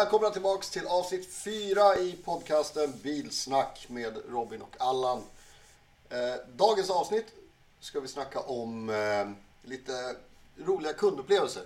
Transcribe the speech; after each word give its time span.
Välkomna 0.00 0.30
tillbaks 0.30 0.70
till 0.70 0.86
avsnitt 0.86 1.34
4 1.34 1.96
i 1.96 2.16
podcasten 2.24 2.94
Bilsnack 3.02 3.86
med 3.88 4.18
Robin 4.28 4.62
och 4.62 4.76
Allan. 4.78 5.22
Eh, 6.10 6.34
dagens 6.56 6.90
avsnitt 6.90 7.26
ska 7.80 8.00
vi 8.00 8.08
snacka 8.08 8.40
om 8.40 8.90
eh, 8.90 9.68
lite 9.68 10.14
roliga 10.56 10.92
kundupplevelser. 10.92 11.62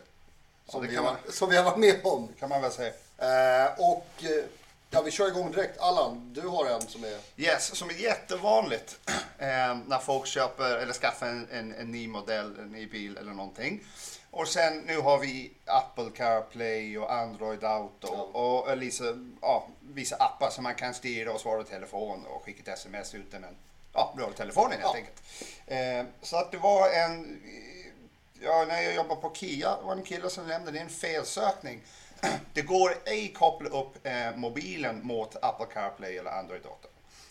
Som, 0.68 0.82
det 0.82 0.88
vi 0.88 0.96
har, 0.96 1.04
man- 1.04 1.16
som 1.30 1.50
vi 1.50 1.56
har 1.56 1.64
varit 1.64 1.78
med 1.78 2.00
om. 2.04 2.28
kan 2.38 2.48
man 2.48 2.62
väl 2.62 2.72
säga. 2.72 2.92
Eh, 3.18 3.72
och 3.92 4.24
ja, 4.90 5.02
vi 5.02 5.10
kör 5.10 5.28
igång 5.28 5.52
direkt. 5.52 5.80
Allan, 5.80 6.32
du 6.34 6.40
har 6.40 6.66
en 6.66 6.82
som 6.82 7.04
är... 7.04 7.18
Yes, 7.36 7.76
som 7.76 7.90
är 7.90 7.94
jättevanligt 7.94 9.00
när 9.86 9.98
folk 9.98 10.26
köper 10.26 10.76
eller 10.76 10.92
skaffar 10.92 11.26
en, 11.26 11.48
en, 11.50 11.74
en 11.74 11.90
ny 11.92 12.08
modell, 12.08 12.58
en 12.58 12.72
ny 12.72 12.86
bil 12.86 13.16
eller 13.16 13.32
någonting. 13.32 13.84
Och 14.36 14.48
sen 14.48 14.78
nu 14.78 14.98
har 15.00 15.18
vi 15.18 15.52
Apple 15.66 16.10
CarPlay 16.16 16.98
och 16.98 17.12
Android 17.12 17.64
Auto 17.64 18.08
och, 18.08 18.66
och 18.68 18.76
liksom, 18.76 19.38
ja, 19.42 19.66
vissa 19.80 20.16
appar 20.16 20.50
som 20.50 20.64
man 20.64 20.74
kan 20.74 20.94
styra 20.94 21.32
och 21.32 21.40
svara 21.40 21.60
i 21.60 21.64
telefon 21.64 22.26
och 22.26 22.44
skicka 22.44 22.72
ett 22.72 22.78
sms 22.78 23.14
utan 23.14 23.44
en 23.44 23.56
ja, 23.92 24.14
rörtelefonen 24.18 24.80
helt 24.80 24.82
Ja. 24.82 24.94
enkelt. 24.96 25.22
Eh, 25.66 26.04
så 26.22 26.36
att 26.36 26.52
det 26.52 26.58
var 26.58 26.90
en, 26.90 27.40
ja, 28.40 28.64
när 28.68 28.82
jag 28.82 28.94
jobbade 28.94 29.20
på 29.20 29.34
Kia 29.34 29.80
var 29.82 29.94
det 29.94 30.00
en 30.00 30.06
kille 30.06 30.30
som 30.30 30.46
lämnade 30.48 30.78
en 30.78 30.88
felsökning. 30.88 31.80
Det 32.52 32.62
går 32.62 32.94
ej 33.04 33.32
koppla 33.32 33.68
upp 33.68 34.06
eh, 34.06 34.36
mobilen 34.36 35.06
mot 35.06 35.36
Apple 35.42 35.66
CarPlay 35.74 36.18
eller 36.18 36.30
Android 36.30 36.66
Auto. 36.66 36.88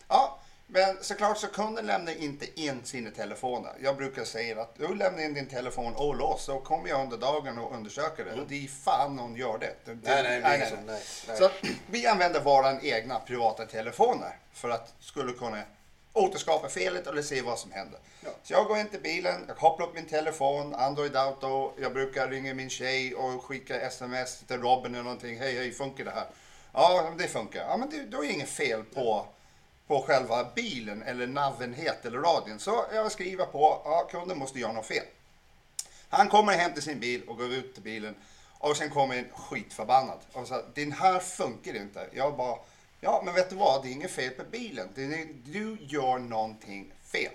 Ja, 0.08 0.39
men 0.67 0.98
såklart 1.02 1.38
så 1.38 1.48
kunden 1.48 1.85
lämnar 1.85 2.22
inte 2.22 2.62
in 2.62 2.81
sina 2.84 3.12
telefoner. 3.12 3.72
Jag 3.81 3.98
brukar 3.98 4.23
säga 4.23 4.62
att 4.62 4.76
du 4.76 4.95
lämnar 4.95 5.23
in 5.23 5.34
din 5.34 5.48
telefon 5.49 5.95
olåst 5.95 6.45
så 6.45 6.59
kommer 6.59 6.89
jag 6.89 7.02
under 7.02 7.17
dagen 7.17 7.58
och 7.58 7.76
undersöker 7.76 8.26
det. 8.26 8.41
Och 8.41 8.48
det 8.48 8.63
är 8.63 8.67
fan 8.67 9.16
någon 9.16 9.36
gör 9.36 9.58
det. 9.58 9.73
det, 9.86 9.97
Nej, 10.03 10.23
nej, 10.23 10.42
det 10.42 10.47
är 10.47 10.55
ingen 10.58 10.70
som- 10.70 10.86
nej, 10.86 11.02
nej. 11.28 11.38
Så 11.38 11.50
vi 11.88 12.08
använder 12.08 12.39
våra 12.39 12.81
egna 12.81 13.20
privata 13.20 13.66
telefoner 13.66 14.38
för 14.53 14.70
att 14.70 14.94
skulle 15.00 15.33
kunna 15.33 15.61
återskapa 16.14 16.70
felet 16.70 17.08
eller 17.08 17.22
se 17.22 17.42
vad 17.42 17.59
som 17.59 17.72
händer. 17.72 18.00
Ja. 18.23 18.30
Så 18.44 18.53
jag 18.53 18.66
går 18.67 18.77
in 18.77 18.89
till 18.89 19.02
bilen, 19.02 19.45
jag 19.48 19.58
kopplar 19.58 19.88
upp 19.88 19.95
min 19.95 20.05
telefon, 20.05 20.75
Android 20.75 21.16
Auto, 21.16 21.73
jag 21.81 21.94
brukar 21.94 22.27
ringa 22.27 22.53
min 22.53 22.70
tjej 22.70 23.16
och 23.16 23.44
skicka 23.44 23.81
sms 23.81 24.39
till 24.48 24.61
Robin 24.61 24.94
eller 24.94 25.03
någonting. 25.03 25.39
Hej, 25.39 25.58
hej, 25.58 25.72
funkar 25.72 26.05
det 26.05 26.11
här? 26.11 26.25
Ja, 26.73 27.14
det 27.17 27.27
funkar. 27.27 27.66
Ja, 27.70 27.77
men 27.77 27.89
det, 27.89 28.03
då 28.17 28.25
är 28.25 28.30
inget 28.31 28.50
fel 28.50 28.83
på, 28.83 29.25
på 29.94 30.02
själva 30.02 30.44
bilen 30.55 31.03
eller 31.03 31.27
naven 31.27 31.73
het 31.73 32.05
eller 32.05 32.19
radion. 32.19 32.59
Så 32.59 32.86
jag 32.94 33.11
skriver 33.11 33.45
på, 33.45 33.81
ja, 33.86 34.08
kunden 34.11 34.38
måste 34.38 34.59
göra 34.59 34.72
något 34.72 34.86
fel. 34.86 35.05
Han 36.09 36.30
kommer 36.30 36.53
hem 36.53 36.73
till 36.73 36.83
sin 36.83 36.99
bil 36.99 37.23
och 37.27 37.38
går 37.38 37.53
ut 37.53 37.73
till 37.73 37.83
bilen 37.83 38.16
och 38.59 38.77
sen 38.77 38.89
kommer 38.89 39.16
en 39.16 39.30
skitförbannad 39.33 40.17
och 40.33 40.47
sa 40.47 40.61
den 40.73 40.91
här 40.91 41.19
funkar 41.19 41.75
inte. 41.75 42.08
Jag 42.11 42.38
bara, 42.38 42.58
ja 42.99 43.21
men 43.25 43.33
vet 43.33 43.49
du 43.49 43.55
vad, 43.55 43.83
det 43.83 43.89
är 43.89 43.91
inget 43.91 44.11
fel 44.11 44.30
på 44.30 44.44
bilen. 44.44 44.89
Du 45.45 45.77
gör 45.81 46.19
någonting 46.19 46.94
fel. 47.11 47.31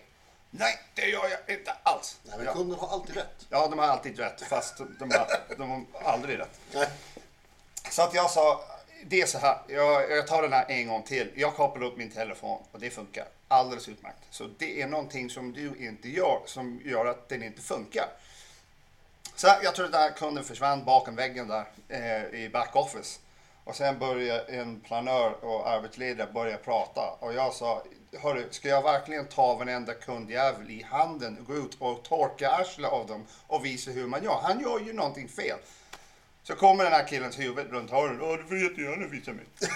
Nej, 0.51 0.79
det 0.95 1.07
gör 1.07 1.29
jag 1.29 1.59
inte 1.59 1.73
alls. 1.83 2.19
Nej, 2.23 2.37
men 2.37 2.47
ja. 2.47 2.53
kunden 2.53 2.79
har 2.79 2.89
alltid 2.89 3.17
rätt. 3.17 3.47
ja, 3.49 3.69
de 3.69 3.79
har 3.79 3.87
alltid 3.87 4.19
rätt 4.19 4.41
fast 4.41 4.79
de 4.79 5.11
har, 5.11 5.57
de 5.57 5.87
har 5.93 6.13
aldrig 6.13 6.39
rätt. 6.39 6.61
Nej. 6.73 6.89
Så 7.91 8.03
att 8.03 8.15
jag 8.15 8.31
sa, 8.31 8.61
det 9.07 9.21
är 9.21 9.27
så 9.27 9.39
här, 9.39 9.59
jag, 9.69 10.11
jag 10.11 10.27
tar 10.27 10.43
den 10.43 10.53
här 10.53 10.65
en 10.69 10.89
gång 10.89 11.03
till. 11.03 11.31
Jag 11.35 11.55
kopplar 11.55 11.87
upp 11.87 11.97
min 11.97 12.11
telefon 12.11 12.63
och 12.73 12.81
det 12.81 12.91
funkar 12.91 13.25
alldeles 13.49 13.89
utmärkt. 13.89 14.19
Så 14.31 14.49
det 14.59 14.83
är 14.83 14.87
någonting 14.87 15.31
som 15.31 15.53
du 15.53 15.87
inte 15.87 16.09
gör 16.09 16.41
som 16.47 16.81
gör 16.85 17.07
att 17.07 17.29
den 17.29 17.43
inte 17.43 17.61
funkar. 17.61 18.07
Så 19.35 19.47
jag 19.63 19.75
tror 19.75 19.87
att 19.87 19.93
den 19.93 20.01
här 20.01 20.11
kunden 20.11 20.45
försvann 20.45 20.85
bakom 20.85 21.17
väggen 21.17 21.49
där 21.49 21.65
eh, 21.89 22.41
i 22.41 22.51
backoffice. 22.53 23.21
Och 23.65 23.77
sen 23.77 23.99
började 23.99 24.41
en 24.41 24.81
planör 24.81 25.45
och 25.45 25.69
arbetsledare 25.69 26.33
börja 26.33 26.57
prata. 26.57 27.11
Och 27.21 27.35
jag 27.35 27.55
sa, 27.55 27.83
hörru, 28.23 28.49
ska 28.51 28.69
jag 28.69 28.83
verkligen 28.83 29.27
ta 29.27 29.55
varenda 29.55 29.95
kundjävel 29.95 30.71
i 30.71 30.83
handen 30.83 31.39
och 31.39 31.47
gå 31.47 31.55
ut 31.55 31.77
och 31.79 32.03
torka 32.03 32.51
arslet 32.51 32.91
av 32.91 33.07
dem 33.07 33.27
och 33.47 33.65
visa 33.65 33.91
hur 33.91 34.07
man 34.07 34.25
gör? 34.25 34.41
Han 34.43 34.61
gör 34.61 34.81
ju 34.81 34.93
någonting 34.93 35.29
fel. 35.29 35.59
Så 36.49 36.55
kommer 36.55 36.85
den 36.85 36.93
här 36.93 37.07
killens 37.07 37.39
huvud 37.39 37.71
runt 37.71 37.91
hörnet. 37.91 38.21
Åh, 38.23 38.37
du 38.37 38.45
får 38.45 38.59
jättegärna 38.59 39.07
visa 39.07 39.33
mig. 39.33 39.45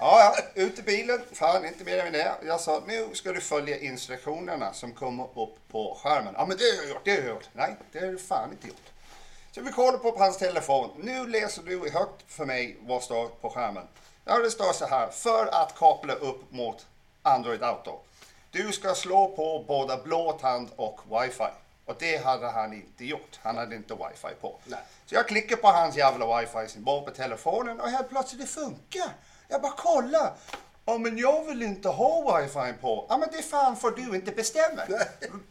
Ja, 0.00 0.34
ja, 0.54 0.62
ut 0.62 0.78
i 0.78 0.82
bilen. 0.82 1.20
Fan, 1.32 1.64
inte 1.66 1.84
mer 1.84 1.98
än 1.98 2.12
det. 2.12 2.34
Jag 2.46 2.60
sa, 2.60 2.82
nu 2.86 3.08
ska 3.12 3.32
du 3.32 3.40
följa 3.40 3.78
instruktionerna 3.78 4.72
som 4.72 4.92
kommer 4.92 5.24
upp 5.24 5.68
på 5.70 5.98
skärmen. 6.02 6.34
Ja, 6.36 6.46
men 6.46 6.56
det 6.56 6.64
har 6.64 6.82
jag 6.82 6.88
gjort, 6.88 7.04
det 7.04 7.10
har 7.10 7.18
jag 7.18 7.28
gjort. 7.28 7.48
Nej, 7.52 7.76
det 7.92 7.98
har 7.98 8.06
du 8.06 8.18
fan 8.18 8.50
inte 8.52 8.66
gjort. 8.68 8.86
Så 9.52 9.60
vi 9.60 9.72
kollar 9.72 9.98
på 9.98 10.14
hans 10.18 10.38
telefon. 10.38 10.90
Nu 10.98 11.26
läser 11.26 11.62
du 11.62 11.90
högt 11.90 12.32
för 12.32 12.44
mig 12.44 12.76
vad 12.80 13.02
står 13.02 13.28
på 13.28 13.50
skärmen. 13.50 13.84
Ja, 14.24 14.38
det 14.38 14.50
står 14.50 14.72
så 14.72 14.86
här. 14.86 15.08
För 15.08 15.46
att 15.46 15.74
koppla 15.74 16.14
upp 16.14 16.52
mot 16.52 16.86
Android 17.22 17.62
Auto. 17.62 18.00
Du 18.50 18.72
ska 18.72 18.94
slå 18.94 19.28
på 19.28 19.64
både 19.68 19.96
blåtand 20.04 20.68
och 20.76 21.00
wifi. 21.10 21.50
Och 21.88 21.96
det 21.98 22.24
hade 22.24 22.46
han 22.50 22.72
inte 22.72 23.04
gjort. 23.04 23.38
Han 23.42 23.56
hade 23.56 23.76
inte 23.76 23.94
wifi 23.94 24.34
på. 24.40 24.60
Nej. 24.64 24.80
Så 25.06 25.14
jag 25.14 25.28
klickar 25.28 25.56
på 25.56 25.68
hans 25.68 25.96
jävla 25.96 26.40
wifi-symbol 26.40 27.04
på 27.04 27.10
telefonen 27.10 27.80
och 27.80 27.88
helt 27.88 28.08
plötsligt 28.08 28.40
det 28.40 28.46
funkar. 28.46 29.08
Jag 29.48 29.62
bara 29.62 29.72
kolla. 29.76 30.32
Ja 30.84 30.98
men 30.98 31.18
jag 31.18 31.44
vill 31.44 31.62
inte 31.62 31.88
ha 31.88 32.38
wifi 32.38 32.72
på. 32.80 33.06
Ja 33.08 33.18
men 33.18 33.28
det 33.32 33.42
fan 33.42 33.76
får 33.76 33.90
du 33.90 34.16
inte 34.16 34.32
bestämma. 34.32 34.82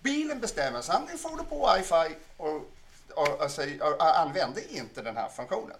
Bilen 0.02 0.40
bestämmer. 0.40 0.82
Så 0.82 0.94
nu 1.12 1.18
får 1.18 1.38
du 1.38 1.44
på 1.44 1.74
wifi 1.76 2.16
och, 2.38 2.48
och, 2.48 3.28
och, 3.28 3.44
och, 3.82 4.02
och 4.02 4.18
använde 4.18 4.74
inte 4.74 5.02
den 5.02 5.18
här 5.18 5.30
funktionen. 5.30 5.78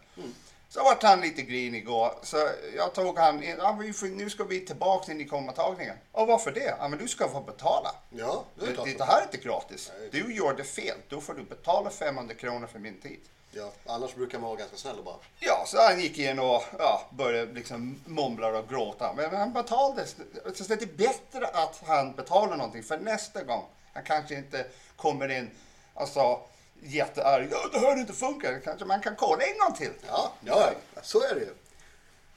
Så 0.70 0.84
vart 0.84 1.04
han 1.04 1.22
lite 1.22 1.42
grinig 1.42 1.78
igår. 1.78 2.14
Så 2.24 2.50
jag 2.76 2.94
tog 2.94 3.18
han 3.18 3.44
in. 3.44 3.56
Ja, 3.60 3.80
nu 4.02 4.30
ska 4.30 4.44
vi 4.44 4.66
tillbaka 4.66 5.12
in 5.12 5.22
i 5.22 5.26
kommottagningen. 5.26 5.96
Och 6.12 6.28
varför 6.28 6.52
det? 6.52 6.76
Ja 6.80 6.88
men 6.88 7.00
du 7.00 7.08
ska 7.08 7.30
få 7.30 7.42
betala. 7.42 7.96
Ja, 8.10 8.44
det 8.56 8.66
är 8.66 8.86
Det, 8.86 8.98
det, 8.98 9.04
här 9.04 9.20
är 9.20 9.24
inte 9.24 9.38
gratis. 9.38 9.92
Du 10.12 10.36
gjorde 10.36 10.64
fel. 10.64 10.98
Då 11.10 11.22
får 11.22 11.34
du 11.34 11.44
betala 11.44 11.90
500 11.90 12.34
kronor 12.36 12.68
för 12.68 12.80
min 12.80 13.02
tid. 13.02 13.20
Ja, 13.52 13.72
annars 13.86 14.16
brukar 14.16 14.40
man 14.40 14.50
vara 14.50 14.60
ganska 14.60 14.78
snäll 14.78 14.98
och 14.98 15.04
bara... 15.04 15.16
Ja, 15.40 15.64
så 15.68 15.78
han 15.82 16.00
gick 16.00 16.18
in 16.18 16.40
och 16.40 16.64
ja, 16.80 17.02
började 17.10 17.54
liksom 17.54 18.02
mumla 18.06 18.48
och 18.48 18.70
gråta. 18.70 19.14
Men 19.14 19.36
han 19.36 19.54
betalade. 19.54 20.08
Så 20.08 20.64
det 20.64 20.82
är 20.82 20.98
bättre 20.98 21.48
att 21.48 21.82
han 21.88 22.14
betalar 22.14 22.58
någonting 22.58 22.84
för 22.84 22.98
nästa 22.98 23.44
gång. 23.44 23.66
Han 23.94 24.04
kanske 24.04 24.36
inte 24.36 24.66
kommer 24.96 25.32
in 25.32 25.50
alltså, 25.94 26.40
jättearg. 26.82 27.48
Ja, 27.52 27.58
det 27.72 27.80
här 27.80 27.98
inte 28.00 28.14
funkar. 28.14 28.60
Kanske 28.60 28.86
man 28.86 29.02
kan 29.02 29.16
kolla 29.16 29.44
en 29.44 29.58
gång 29.58 29.74
till. 29.78 29.92
Ja, 30.08 30.32
ja, 30.46 30.72
ja, 30.96 31.02
så 31.02 31.22
är 31.24 31.36
det 31.36 31.40
ju. 31.42 31.54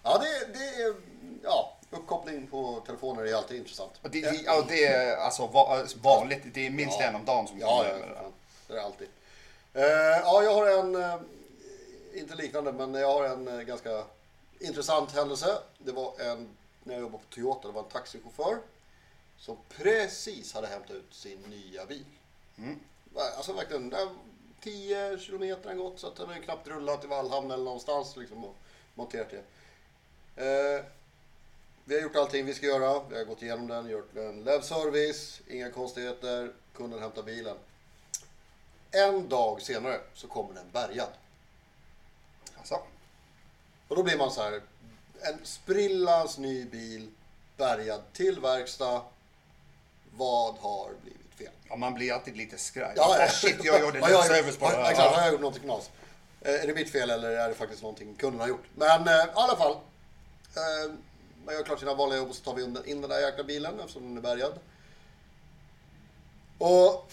Ja, 0.03 0.19
det, 0.19 0.59
det 0.59 0.83
är... 0.83 0.95
Ja, 1.43 1.77
uppkoppling 1.91 2.47
på 2.47 2.83
telefoner 2.87 3.25
är 3.25 3.35
alltid 3.35 3.57
intressant. 3.59 3.93
Och 4.03 4.11
det, 4.11 4.21
det, 4.21 4.37
ja, 4.45 4.65
det 4.69 4.85
är 4.87 5.17
alltså 5.17 5.47
va- 5.47 5.85
vanligt. 6.03 6.43
Det 6.55 6.67
är 6.67 6.71
minst 6.71 7.01
Ja. 7.01 7.07
en 7.07 7.15
om 7.15 7.25
dagen 7.25 7.49
som 7.49 7.59
Ja, 7.59 7.67
kommer 7.79 7.91
ja, 7.91 7.97
där. 8.07 8.15
fan. 8.15 8.33
det 8.69 8.75
är 8.77 8.81
alltid. 8.81 9.09
Eh, 9.75 9.85
ja, 10.25 10.43
jag 10.43 10.55
har 10.55 10.67
en, 10.71 10.95
eh, 11.05 11.17
inte 12.15 12.35
liknande, 12.35 12.73
men 12.73 12.95
jag 12.95 13.13
har 13.13 13.25
en 13.25 13.49
eh, 13.49 13.61
ganska 13.61 14.05
intressant 14.61 15.13
händelse. 15.13 15.59
Det 15.79 15.93
var 15.93 16.21
en, 16.21 16.49
när 16.85 16.95
jag 16.95 17.01
jobbade 17.03 17.25
på 17.29 17.35
Toyota, 17.35 17.69
det 17.69 17.75
var 17.75 17.83
en 17.83 17.89
taxichaufför 17.89 18.59
som 19.39 19.57
precis 19.69 20.55
hade 20.55 20.67
hämtat 20.67 20.91
ut 20.91 21.15
sin 21.15 21.41
nya 21.43 21.87
bil. 21.87 22.05
Alltså 23.37 23.53
verkligen, 23.53 23.95
10 24.61 25.19
kilometer 25.19 25.69
har 25.69 25.77
gått 25.77 26.01
så 26.01 26.07
att 26.07 26.17
den 26.17 26.29
har 26.29 26.35
ju 26.35 26.43
knappt 26.43 26.69
rullat 26.69 27.01
till 27.01 27.11
Vallhamn 27.11 27.51
eller 27.51 27.65
någonstans 27.65 28.17
liksom 28.17 28.45
och 28.45 28.57
monterat 28.95 29.31
det. 29.31 29.43
Eh, 30.45 30.85
vi 31.85 31.95
har 31.95 32.03
gjort 32.03 32.17
allting 32.17 32.47
vi 32.47 32.55
ska 32.55 32.67
göra. 32.67 33.03
Vi 33.09 33.17
har 33.17 33.25
gått 33.25 33.43
igenom 33.43 33.67
den, 33.67 33.91
gjort 33.91 34.17
en 34.17 34.45
lev-service, 34.45 35.41
inga 35.49 35.71
konstigheter, 35.71 36.53
kunden 36.75 37.01
hämtar 37.01 37.23
bilen. 37.23 37.57
En 38.91 39.29
dag 39.29 39.63
senare 39.63 40.01
så 40.15 40.29
kommer 40.29 40.55
den 40.55 40.71
bärgad. 40.73 41.09
Alltså, 42.59 42.75
Och 43.89 43.97
då 43.97 44.03
blir 44.03 44.19
man 44.19 44.31
så 44.31 44.43
här, 44.43 44.63
en 45.21 45.39
sprillans 45.45 46.39
ny 46.39 46.65
bil, 46.65 47.11
bärgad 47.57 48.01
till 48.13 48.41
verkstad. 48.41 49.03
Vad 50.17 50.55
har 50.55 50.91
blivit 51.03 51.30
fel? 51.45 51.53
ja, 51.69 51.77
man 51.77 51.95
blir 51.95 52.13
alltid 52.13 52.37
lite 52.37 52.59
skraj. 52.59 52.93
Ja, 52.97 53.17
ja. 53.19 53.29
Shit, 53.29 53.65
jag 53.65 53.81
gjorde 53.81 53.99
gjort- 54.11 54.27
service 54.27 54.59
här. 54.61 54.91
Exakt, 54.91 55.15
har 55.17 55.23
jag 55.23 55.33
gjort 55.33 55.41
någonting 55.41 55.63
knas? 55.63 55.91
Eh, 56.41 56.55
Är 56.55 56.67
det 56.67 56.75
mitt 56.75 56.91
fel 56.93 57.11
eller 57.11 57.31
är 57.31 57.49
det 57.49 57.55
faktiskt 57.55 57.83
någonting 57.83 58.15
kunden 58.15 58.41
har 58.41 58.49
gjort? 58.49 58.65
Men 58.75 59.09
eh, 59.09 59.15
i 59.15 59.29
alla 59.35 59.57
fall. 59.57 59.73
Eh, 60.57 60.93
man 61.45 61.55
gör 61.55 61.63
klart 61.63 61.79
sina 61.81 61.95
vanliga 61.95 62.19
jobb 62.19 62.29
och 62.31 62.35
så 62.37 62.45
tar 62.45 62.55
vi 62.55 62.63
in- 62.63 63.01
den 63.01 63.11
där 63.11 63.21
jäkla 63.21 63.45
bilen 63.45 63.81
eftersom 63.81 64.03
den 64.03 64.17
är 64.17 64.21
bärgad. 64.23 64.53
Och 66.59 67.13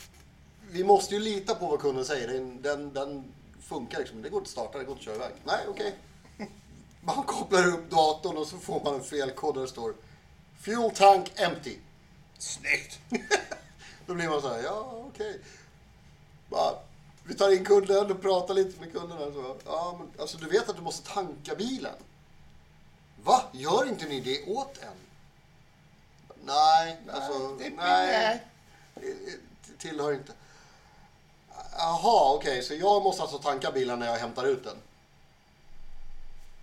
vi 0.71 0.83
måste 0.83 1.13
ju 1.15 1.19
lita 1.21 1.55
på 1.55 1.67
vad 1.67 1.79
kunden 1.81 2.05
säger. 2.05 2.27
Den, 2.27 2.61
den, 2.61 2.93
den 2.93 3.33
funkar 3.69 3.99
liksom. 3.99 4.21
Det 4.21 4.29
går 4.29 4.37
inte 4.39 4.47
att 4.47 4.51
starta, 4.51 4.77
det 4.77 4.83
går 4.83 4.97
inte 4.97 5.11
att 5.11 5.15
köra 5.17 5.25
iväg. 5.25 5.37
Nej, 5.43 5.59
okej. 5.67 5.95
Man 7.01 7.23
kopplar 7.23 7.67
upp 7.67 7.89
datorn 7.89 8.37
och 8.37 8.47
så 8.47 8.57
får 8.57 8.83
man 8.83 8.95
en 8.95 9.03
felkod 9.03 9.55
där 9.55 9.61
det 9.61 9.67
står 9.67 9.93
Fuel 10.61 10.91
tank 10.91 11.31
empty. 11.35 11.77
Snyggt! 12.37 12.99
Då 14.07 14.13
blir 14.13 14.29
man 14.29 14.41
så 14.41 14.49
här, 14.53 14.63
ja 14.63 14.91
okej. 15.13 15.39
Bara, 16.49 16.75
Vi 17.23 17.35
tar 17.35 17.53
in 17.53 17.65
kunden 17.65 18.11
och 18.11 18.21
pratar 18.21 18.53
lite 18.53 18.79
med 18.79 18.91
kunden. 18.93 19.17
här, 19.17 19.31
Så, 19.31 19.55
ja, 19.65 19.95
men, 19.99 20.21
alltså, 20.21 20.37
du 20.37 20.49
vet 20.49 20.69
att 20.69 20.75
du 20.75 20.81
måste 20.81 21.09
tanka 21.13 21.55
bilen. 21.55 21.95
Va? 23.23 23.43
Gör 23.51 23.87
inte 23.87 24.05
ni 24.05 24.19
det 24.19 24.45
åt 24.53 24.77
en? 24.77 24.93
Nej, 26.45 26.97
alltså... 27.11 27.55
det- 27.55 27.69
nej. 27.69 28.43
Det 28.95 29.77
tillhör 29.77 30.13
inte. 30.13 30.33
Jaha, 31.77 32.33
okej. 32.35 32.63
så 32.63 32.73
jag 32.73 33.03
måste 33.03 33.21
alltså 33.21 33.37
tanka 33.39 33.71
bilen 33.71 33.99
när 33.99 34.07
jag 34.07 34.17
hämtar 34.19 34.45
ut 34.45 34.63
den? 34.63 34.77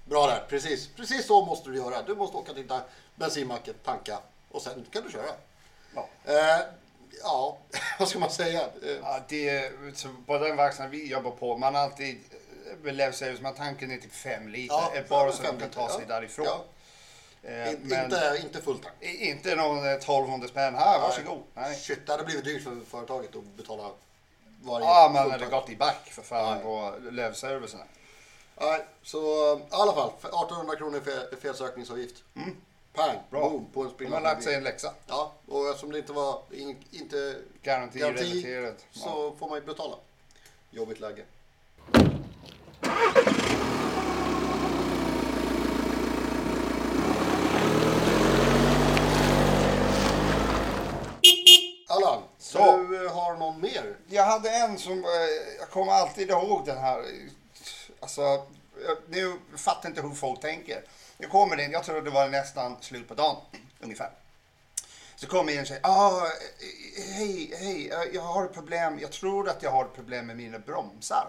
Bra 0.04 0.26
där, 0.26 0.44
precis. 0.48 0.88
Precis 0.96 1.26
så 1.26 1.44
måste 1.44 1.70
du 1.70 1.76
göra. 1.76 2.02
Du 2.02 2.14
måste 2.14 2.36
åka 2.36 2.52
till 2.54 2.68
bensinmacken, 3.16 3.74
tanka 3.84 4.18
och 4.50 4.62
sen 4.62 4.86
kan 4.90 5.02
du 5.02 5.10
köra. 5.12 5.30
Ja. 5.94 6.08
Eh, 6.24 6.60
ja, 7.22 7.58
vad 7.98 8.08
ska 8.08 8.18
man 8.18 8.30
säga? 8.30 8.60
Eh, 8.60 8.90
Ja, 9.02 9.20
det, 9.28 9.72
så 9.94 10.08
på 10.26 10.38
den 10.38 10.56
verksamheten 10.56 10.90
vi 10.90 11.10
jobbar 11.10 11.30
på, 11.30 11.56
man 11.56 11.76
alltid 11.76 12.20
med 12.82 12.94
Lev 12.94 13.14
man 13.42 13.54
tankar 13.54 13.86
ner 13.86 13.98
till 13.98 14.10
fem 14.10 14.48
liter. 14.48 14.74
Ja, 14.74 14.92
eh, 14.94 15.04
bara 15.08 15.32
så 15.32 15.42
fem 15.42 15.54
de 15.58 15.60
kan 15.62 15.70
ta 15.70 15.88
sig 15.88 16.04
ja. 16.08 16.14
därifrån. 16.14 16.46
Ja. 16.46 16.64
Eh, 17.50 17.72
men 17.82 18.04
inte, 18.04 18.38
inte 18.42 18.62
full 18.62 18.78
tank. 18.78 18.94
i- 19.00 19.30
inte 19.30 19.56
någon 19.56 19.78
eh, 19.86 19.92
1200 19.92 20.48
spänn 20.48 20.74
här, 20.74 21.00
varsågod. 21.00 21.42
Nej. 21.54 21.74
Shit, 21.74 22.06
det 22.06 22.12
hade 22.12 22.24
blivit 22.24 22.44
dyrt 22.44 22.64
för 22.64 22.76
företaget 22.90 23.36
att 23.36 23.44
betala 23.44 23.90
varje 24.62 24.86
Ja, 24.86 25.10
man 25.14 25.30
hade 25.30 25.46
gått 25.46 25.70
i 25.70 25.76
back 25.76 26.10
för 26.10 26.22
fan 26.22 26.60
på 26.62 26.94
Lev-servicerna. 27.10 27.84
Nej, 28.60 28.84
så 29.02 29.52
eh, 29.52 29.58
i 29.58 29.62
alla 29.70 29.92
fall. 29.92 30.12
för 30.20 30.28
1800 30.28 30.76
kronor 30.76 30.98
i 30.98 31.00
fel, 31.00 31.36
felsökningsavgift. 31.42 32.14
Pang. 32.94 33.18
Bra. 33.30 33.50
boom, 33.50 33.66
på 33.72 33.80
en 33.80 33.86
De 33.86 33.88
har 33.88 33.94
sprillans 33.94 34.22
lagt 34.22 34.42
sig 34.42 34.54
en 34.54 34.64
läxa. 34.64 34.94
Ja, 35.06 35.32
och 35.48 35.68
eftersom 35.68 35.92
det 35.92 35.98
inte 35.98 36.12
var 36.12 36.42
in, 36.50 36.76
inte 36.90 37.36
Garantirelaterat. 37.62 38.86
Ja. 38.92 39.00
så 39.00 39.36
får 39.38 39.48
man 39.48 39.58
ju 39.58 39.64
betala. 39.64 39.96
Jobbigt 40.70 41.00
läge. 41.00 41.24
Allan, 51.88 52.22
Så. 52.38 52.76
du 52.76 53.06
eh, 53.06 53.14
har 53.14 53.36
någon 53.36 53.60
mer? 53.60 53.96
Jag 54.08 54.24
hade 54.24 54.50
en 54.50 54.78
som, 54.78 54.92
eh, 54.92 55.10
jag 55.58 55.70
kommer 55.70 55.92
alltid 55.92 56.30
ihåg 56.30 56.66
den 56.66 56.78
här. 56.78 57.04
Alltså, 58.00 58.46
nu 59.08 59.32
fattar 59.56 59.88
inte 59.88 60.02
hur 60.02 60.10
folk 60.10 60.40
tänker. 60.40 60.84
Jag 61.18 61.30
kommer 61.30 61.60
in, 61.60 61.70
jag 61.70 61.84
tror 61.84 62.02
det 62.02 62.10
var 62.10 62.28
nästan 62.28 62.76
slut 62.80 63.08
på 63.08 63.14
dagen, 63.14 63.36
ungefär. 63.80 64.10
Så 65.16 65.26
kommer 65.26 65.52
in 65.52 65.60
och 65.60 65.66
säger, 65.66 65.86
ah, 65.86 66.26
hej, 67.16 67.54
hej, 67.58 67.90
jag 68.12 68.22
har 68.22 68.44
ett 68.44 68.54
problem, 68.54 68.98
jag 69.00 69.12
tror 69.12 69.48
att 69.48 69.62
jag 69.62 69.70
har 69.70 69.84
ett 69.84 69.94
problem 69.94 70.26
med 70.26 70.36
mina 70.36 70.58
bromsar. 70.58 71.26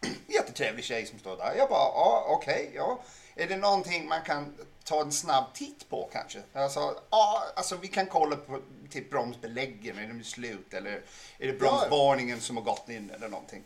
Jättetrevlig 0.26 0.84
tjej 0.84 1.06
som 1.06 1.18
står 1.18 1.36
där. 1.36 1.54
Jag 1.56 1.68
bara, 1.68 1.88
ja 1.94 2.24
okej, 2.28 2.70
ja. 2.74 3.00
Är 3.34 3.46
det 3.46 3.56
någonting 3.56 4.08
man 4.08 4.22
kan 4.22 4.56
ta 4.84 5.00
en 5.00 5.12
snabb 5.12 5.44
titt 5.54 5.88
på 5.90 6.10
kanske? 6.12 6.42
Alltså, 6.52 6.94
ah, 7.10 7.42
alltså 7.54 7.76
vi 7.76 7.88
kan 7.88 8.06
kolla 8.06 8.36
på 8.36 8.60
typ 8.90 9.10
bromsbeläggen, 9.10 9.98
är 9.98 10.06
de 10.06 10.24
slut 10.24 10.74
eller 10.74 11.02
är 11.38 11.46
det 11.46 11.52
bromsvarningen 11.52 12.40
som 12.40 12.56
har 12.56 12.64
gått 12.64 12.88
in 12.88 13.10
eller 13.10 13.28
någonting. 13.28 13.64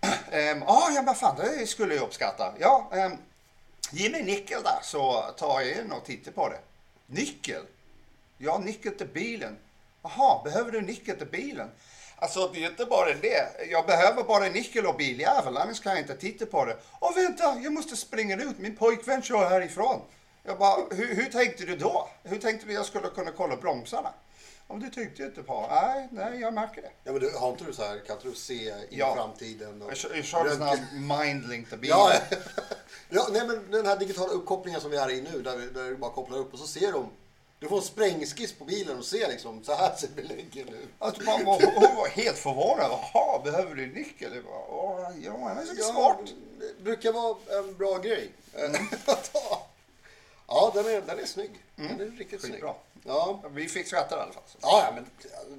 Ehm, 0.30 0.62
Ja, 0.66 0.90
jag 0.94 1.04
bara, 1.04 1.14
fan 1.14 1.36
det 1.36 1.66
skulle 1.66 1.94
jag 1.94 2.04
uppskatta. 2.04 2.54
Ja, 2.58 2.90
um, 2.92 3.18
ge 3.92 4.10
mig 4.10 4.22
nyckel 4.22 4.62
där 4.62 4.78
så 4.82 5.22
tar 5.38 5.60
jag 5.60 5.78
in 5.78 5.92
och 5.92 6.04
tittar 6.04 6.32
på 6.32 6.48
det. 6.48 6.58
Nyckel? 7.06 7.62
Ja, 8.38 8.58
nyckel 8.58 8.94
till 8.94 9.06
bilen. 9.06 9.56
Jaha, 10.02 10.42
behöver 10.44 10.72
du 10.72 10.80
nyckel 10.80 11.16
till 11.16 11.26
bilen? 11.26 11.70
Alltså 12.16 12.50
det 12.54 12.64
är 12.64 12.70
inte 12.70 12.84
bara 12.84 13.14
det. 13.14 13.66
Jag 13.70 13.86
behöver 13.86 14.22
bara 14.22 14.48
nyckel 14.48 14.86
och 14.86 14.96
biljävel, 14.96 15.56
annars 15.56 15.80
kan 15.80 15.92
jag 15.92 16.00
inte 16.00 16.16
titta 16.16 16.46
på 16.46 16.64
det. 16.64 16.76
Åh 17.00 17.14
vänta, 17.14 17.58
jag 17.62 17.72
måste 17.72 17.96
springa 17.96 18.36
ut, 18.36 18.58
min 18.58 18.76
pojkvän 18.76 19.22
kör 19.22 19.48
härifrån. 19.48 20.00
Jag 20.42 20.58
bara, 20.58 20.76
hur, 20.90 21.14
hur 21.14 21.24
tänkte 21.24 21.64
du 21.64 21.76
då? 21.76 22.08
Hur 22.24 22.38
tänkte 22.38 22.66
du 22.66 22.72
jag 22.72 22.86
skulle 22.86 23.08
kunna 23.08 23.30
kolla 23.30 23.56
bromsarna? 23.56 24.12
Om 24.70 24.80
du 24.80 24.90
tyckte 24.90 25.22
inte 25.22 25.42
på, 25.42 25.66
nej, 25.70 26.08
nej 26.12 26.40
jag 26.40 26.54
märker 26.54 26.82
det. 26.82 26.90
Ja, 27.04 27.12
men 27.12 27.20
du, 27.20 27.30
har 27.36 27.50
inte 27.50 27.64
du 27.64 27.72
så 27.72 27.82
här, 27.82 27.98
kan 28.06 28.16
inte 28.16 28.28
du 28.28 28.34
se 28.34 28.68
in 28.68 28.74
Ja. 28.90 29.12
i 29.12 29.16
framtiden? 29.16 29.82
Och 29.82 29.90
Jag 29.90 29.96
kör- 29.96 30.22
körde 30.22 30.50
sån 30.50 30.62
här 30.62 30.78
mindlink 31.24 31.68
till 31.68 31.78
bilen. 31.78 31.96
Ja, 31.98 32.12
ja 33.08 33.26
nej, 33.32 33.46
men 33.46 33.70
den 33.70 33.86
här 33.86 33.96
digitala 33.96 34.32
uppkopplingen 34.32 34.80
som 34.80 34.90
vi 34.90 34.96
är 34.96 35.10
i 35.10 35.22
nu, 35.22 35.42
där, 35.42 35.56
vi- 35.56 35.66
där 35.66 35.84
du 35.90 35.96
bara 35.96 36.10
kopplar 36.10 36.38
upp 36.38 36.52
och 36.52 36.58
så 36.58 36.66
ser 36.66 36.92
de. 36.92 37.10
Du 37.58 37.68
får 37.68 37.76
en 37.76 37.82
sprängskiss 37.82 38.52
på 38.52 38.64
bilen 38.64 38.98
och 38.98 39.04
ser 39.04 39.28
liksom, 39.28 39.64
så 39.64 39.74
här 39.74 39.96
ser 39.96 40.08
beläggen 40.08 40.68
ut. 40.68 40.88
Alltså, 40.98 41.22
man 41.22 41.44
var, 41.44 41.60
hon 41.74 41.96
var 41.96 42.08
helt 42.08 42.38
förvånad. 42.38 42.90
Jaha, 42.90 43.40
behöver 43.44 43.74
du 43.74 43.86
nyckel? 43.86 44.34
Jag 44.34 44.44
bara, 44.44 44.68
Åh, 44.68 45.08
ja, 45.22 45.52
det 45.56 45.60
är 45.62 45.66
så 45.66 45.74
Ja, 45.78 45.92
svårt. 45.92 46.30
det 46.58 46.82
brukar 46.84 47.12
vara 47.12 47.36
en 47.58 47.76
bra 47.76 47.98
grej. 47.98 48.30
Mm. 48.54 48.86
att 49.06 49.28
ha. 49.34 49.66
ja, 50.46 50.70
den 50.74 50.84
är, 50.86 51.00
den 51.00 51.18
är 51.18 51.24
snygg. 51.26 51.50
Den 51.76 52.00
är 52.00 52.04
riktigt 52.18 52.40
snygg. 52.40 52.62
Ja. 53.04 53.42
Vi 53.50 53.68
fick 53.68 53.86
skratta 53.86 54.16
i 54.16 54.20
alla 54.20 54.32
fall. 54.32 54.42
Ja, 54.60 54.84
ja, 54.86 54.92
men 54.94 55.06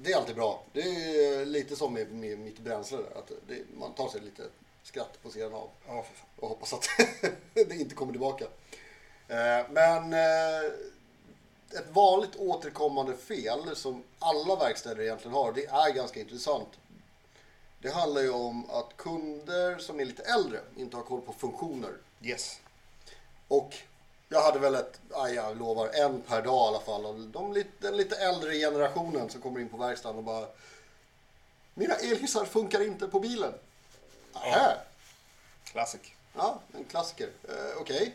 det 0.02 0.12
är 0.12 0.16
alltid 0.16 0.36
bra. 0.36 0.62
Det 0.72 0.80
är 0.80 1.44
lite 1.44 1.76
som 1.76 1.94
med, 1.94 2.12
med 2.12 2.38
mitt 2.38 2.58
bränsle 2.58 2.96
där. 2.96 3.18
Att 3.18 3.32
det, 3.48 3.62
man 3.78 3.94
tar 3.94 4.08
sig 4.08 4.20
lite 4.20 4.42
skratt 4.82 5.22
på 5.22 5.30
sidan 5.30 5.54
av. 5.54 5.68
Ja, 5.86 6.02
för 6.02 6.14
fan. 6.14 6.26
och 6.40 6.48
hoppas 6.48 6.72
att 6.72 6.88
det 7.54 7.74
inte 7.76 7.94
kommer 7.94 8.12
tillbaka. 8.12 8.44
Eh, 9.28 9.66
Men 9.70 10.12
eh, 10.12 10.72
ett 11.78 11.88
vanligt 11.92 12.36
återkommande 12.36 13.16
fel 13.16 13.76
som 13.76 14.02
alla 14.18 14.56
verkstäder 14.56 15.02
egentligen 15.02 15.34
har, 15.34 15.52
det 15.52 15.66
är 15.66 15.92
ganska 15.94 16.20
intressant. 16.20 16.68
Det 17.82 17.90
handlar 17.90 18.22
ju 18.22 18.30
om 18.30 18.70
att 18.70 18.96
kunder 18.96 19.78
som 19.78 20.00
är 20.00 20.04
lite 20.04 20.22
äldre 20.22 20.60
inte 20.76 20.96
har 20.96 21.04
koll 21.04 21.20
på 21.20 21.32
funktioner. 21.32 21.90
Yes. 22.22 22.60
Och 23.48 23.76
jag 24.28 24.42
hade 24.42 24.58
väl 24.58 24.74
ett, 24.74 25.00
jag 25.28 25.58
lovar, 25.58 25.90
en 25.94 26.22
per 26.22 26.42
dag 26.42 26.64
i 26.64 26.68
alla 26.68 26.80
fall. 26.80 27.06
Och 27.06 27.14
de 27.14 27.52
lite, 27.52 27.70
den 27.78 27.96
lite 27.96 28.16
äldre 28.16 28.54
generationen 28.54 29.30
som 29.30 29.40
kommer 29.40 29.60
in 29.60 29.68
på 29.68 29.76
verkstaden 29.76 30.18
och 30.18 30.24
bara 30.24 30.46
Mina 31.74 31.94
elhissar 31.94 32.44
funkar 32.44 32.86
inte 32.86 33.08
på 33.08 33.20
bilen. 33.20 33.54
Nähä. 34.34 34.76
Classic. 35.64 36.00
Ja, 36.36 36.60
en 36.74 36.84
klassiker. 36.84 37.30
Eh, 37.48 37.80
Okej. 37.80 38.14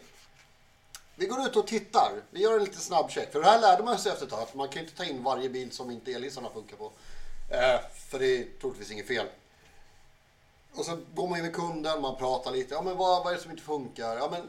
Vi 1.16 1.26
går 1.26 1.48
ut 1.48 1.56
och 1.56 1.68
tittar. 1.68 2.22
Vi 2.32 2.42
gör 2.42 2.58
en 2.58 2.64
liten 2.64 2.82
snabb 2.82 3.12
check. 3.12 3.32
För 3.32 3.40
det 3.40 3.46
här 3.46 3.62
lärde 3.62 3.84
man 3.84 3.98
sig 3.98 4.12
efter 4.12 4.26
ett 4.26 4.32
tag. 4.32 4.48
Man 4.54 4.70
kan 4.70 4.82
inte 4.82 4.96
ta 4.96 5.04
in 5.04 5.24
varje 5.24 5.50
bil 5.50 5.72
som 5.72 5.92
inte 5.92 6.12
elhissarna 6.12 6.50
funkar 6.50 6.78
på. 6.78 6.92
Eh, 7.50 7.80
för 8.10 8.20
det 8.20 8.38
är 8.38 8.48
troligtvis 8.62 8.92
inget 8.92 9.08
fel. 9.08 9.26
Och 10.74 10.86
så 10.86 10.98
går 11.14 11.28
man 11.28 11.38
in 11.38 11.46
med 11.46 11.56
kunden, 11.56 12.02
man 12.02 12.16
pratar 12.16 12.52
lite. 12.52 12.74
Ja, 12.74 12.82
men 12.82 12.98
vad, 12.98 13.24
vad 13.24 13.34
är 13.34 13.38
det 13.38 13.44
som 13.44 13.52
inte 13.52 13.64
funkar? 13.64 14.18
Ja, 14.18 14.28
men 14.32 14.42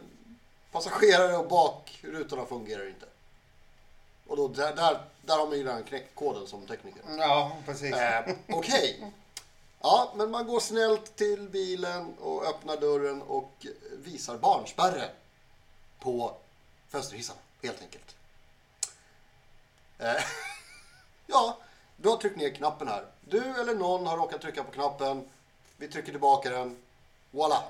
passagerare 0.72 1.36
och 1.36 1.48
bakrutorna 1.48 2.46
fungerar 2.46 2.88
inte. 2.88 3.06
Och 4.26 4.36
då, 4.36 4.48
där, 4.48 4.74
där, 4.74 5.00
där 5.22 5.38
har 5.38 5.46
man 5.46 5.58
ju 5.58 5.64
den 5.64 5.84
knäckkoden 5.84 6.46
som 6.46 6.66
tekniker. 6.66 7.02
Ja, 7.18 7.52
precis. 7.66 7.94
Eh, 7.94 8.34
Okej. 8.48 9.12
Ja, 9.80 10.12
men 10.16 10.30
man 10.30 10.46
går 10.46 10.60
snällt 10.60 11.16
till 11.16 11.48
bilen 11.48 12.14
och 12.18 12.46
öppnar 12.46 12.76
dörren 12.76 13.22
och 13.22 13.66
visar 13.92 14.38
barnspärren 14.38 15.10
på 16.00 16.36
fönsterhissarna, 16.88 17.40
helt 17.62 17.82
enkelt. 17.82 18.16
Eh, 19.98 20.24
ja, 21.26 21.58
du 21.96 22.08
har 22.08 22.16
tryckt 22.16 22.36
ner 22.36 22.50
knappen 22.50 22.88
här. 22.88 23.04
Du 23.20 23.60
eller 23.60 23.74
någon 23.74 24.06
har 24.06 24.16
råkat 24.16 24.40
trycka 24.40 24.64
på 24.64 24.70
knappen. 24.70 25.28
Vi 25.76 25.88
trycker 25.88 26.10
tillbaka 26.10 26.50
den. 26.50 26.76
Voila! 27.30 27.62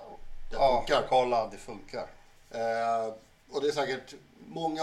Det 0.51 0.57
ja, 0.57 0.79
funkar. 0.79 1.07
kolla, 1.09 1.47
det 1.47 1.57
funkar. 1.59 2.07
Eh, 2.51 3.15
och 3.51 3.61
det 3.63 3.69
är 3.69 3.73
säkert 3.73 4.15
många 4.47 4.83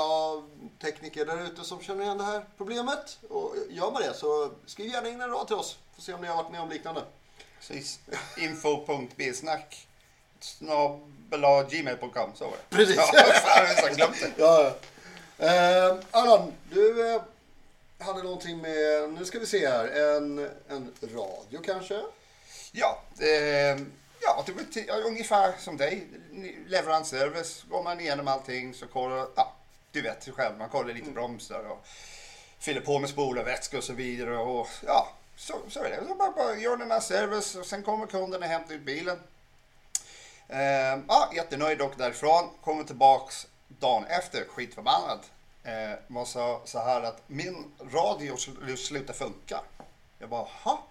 tekniker 0.81 1.25
där 1.25 1.45
ute 1.45 1.63
som 1.63 1.81
känner 1.81 2.03
igen 2.03 2.17
det 2.17 2.23
här 2.23 2.45
problemet. 2.57 3.17
Och 3.29 3.55
gör 3.69 3.91
man 3.91 4.01
det 4.01 4.13
så 4.13 4.51
skriv 4.65 4.91
gärna 4.91 5.09
in 5.09 5.21
en 5.21 5.29
rad 5.29 5.47
till 5.47 5.55
oss. 5.55 5.77
Får 5.95 6.01
se 6.01 6.13
om 6.13 6.21
ni 6.21 6.27
har 6.27 6.35
varit 6.35 6.51
med 6.51 6.61
om 6.61 6.69
liknande. 6.69 7.03
Precis. 7.59 7.99
Info.bsnack 8.37 9.87
gmail.com. 11.69 12.31
Så 12.35 12.45
var 12.45 12.51
det. 12.51 12.75
Precis. 12.75 12.95
Ja, 12.95 13.03
fan, 13.13 13.65
jag 13.77 13.89
har 13.89 13.95
glömt 13.95 14.21
det. 14.21 14.31
Ja. 14.37 14.75
Eh, 15.37 15.97
Allan, 16.11 16.53
du 16.71 17.13
eh, 17.13 17.21
hade 17.99 18.23
någonting 18.23 18.61
med, 18.61 19.09
nu 19.09 19.25
ska 19.25 19.39
vi 19.39 19.45
se 19.45 19.67
här, 19.67 19.87
en, 19.87 20.49
en 20.67 20.93
radio 21.01 21.61
kanske? 21.61 22.01
Ja, 22.71 23.01
eh, 23.19 23.81
ja 24.25 24.43
det 24.45 24.51
var 24.51 25.01
ungefär 25.01 25.53
som 25.59 25.77
dig. 25.77 26.07
Leveransservice. 26.67 27.63
Går 27.69 27.83
man 27.83 27.99
igenom 27.99 28.27
allting 28.27 28.73
så 28.73 28.87
kollar, 28.87 29.27
ja, 29.35 29.53
du 29.91 30.01
vet 30.01 30.29
själv, 30.35 30.57
man 30.57 30.69
kollar 30.69 30.93
lite 30.93 31.11
bromsar 31.11 31.63
och 31.71 31.85
fyller 32.59 32.81
på 32.81 32.99
med 32.99 33.09
spolarvätska 33.09 33.77
och 33.77 33.83
så 33.83 33.93
vidare. 33.93 34.37
Och, 34.37 34.67
ja, 34.85 35.07
så, 35.35 35.53
så 35.69 35.83
är 35.83 35.89
det. 35.89 36.07
Så 36.07 36.15
bara, 36.15 36.31
bara 36.31 36.55
gör 36.55 36.77
den 36.77 36.91
här 36.91 36.99
service 36.99 37.55
och 37.55 37.65
sen 37.65 37.83
kommer 37.83 38.07
kunden 38.07 38.43
och 38.43 38.49
hämtar 38.49 38.73
ut 38.73 38.81
bilen. 38.81 39.19
Eh, 40.47 40.99
ja, 41.07 41.31
jättenöjd 41.35 41.81
och 41.81 41.93
därifrån. 41.97 42.49
Kommer 42.63 42.83
tillbaks 42.83 43.47
dagen 43.67 44.05
efter, 44.05 44.45
skitförbannad. 44.47 45.19
Eh, 45.63 45.99
man 46.07 46.25
sa 46.25 46.61
så 46.65 46.79
här 46.79 47.01
att 47.01 47.21
min 47.27 47.71
radio 47.91 48.35
sl- 48.35 48.75
slutar 48.75 49.13
funka. 49.13 49.61
Jag 50.19 50.29
bara, 50.29 50.47
ha? 50.63 50.83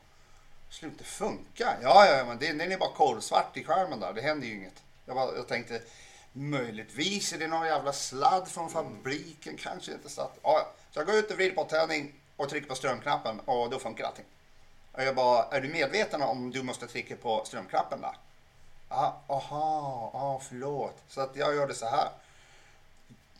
Slutar 0.79 1.05
funka? 1.05 1.77
Ja, 1.83 2.07
ja, 2.07 2.25
men 2.25 2.39
det, 2.39 2.53
den 2.53 2.73
är 2.73 2.79
bara 2.79 2.93
kolsvart 2.93 3.57
i 3.57 3.65
skärmen 3.65 4.01
där. 4.01 4.13
Det 4.13 4.21
händer 4.21 4.47
ju 4.47 4.55
inget. 4.55 4.83
Jag, 5.07 5.17
bara, 5.17 5.37
jag 5.37 5.49
tänkte, 5.49 5.81
Möjligtvis 6.37 7.33
är 7.33 7.39
det 7.39 7.47
någon 7.47 7.67
jävla 7.67 7.93
sladd 7.93 8.49
från 8.49 8.71
fabriken, 8.71 9.57
kanske 9.57 9.93
inte 9.93 10.09
satt. 10.09 10.39
Ja, 10.43 10.69
så 10.91 11.01
jag 11.01 11.07
går 11.07 11.15
ut 11.15 11.31
och 11.31 11.37
vrider 11.37 11.55
på 11.55 11.65
tändning 11.65 12.13
och 12.37 12.49
trycker 12.49 12.69
på 12.69 12.75
strömknappen 12.75 13.41
och 13.41 13.71
då 13.71 13.79
funkar 13.79 14.05
allting. 14.05 14.25
Och 14.93 15.03
jag 15.03 15.15
bara, 15.15 15.45
är 15.45 15.61
du 15.61 15.69
medveten 15.69 16.23
om 16.23 16.51
du 16.51 16.63
måste 16.63 16.87
trycka 16.87 17.17
på 17.17 17.43
strömknappen 17.45 18.01
där? 18.01 18.17
Ja, 18.89 19.21
aha, 19.27 20.11
ah, 20.15 20.41
förlåt. 20.49 21.03
Så 21.09 21.21
att 21.21 21.37
jag 21.37 21.55
gör 21.55 21.67
det 21.67 21.75
så 21.75 21.87
här. 21.87 22.09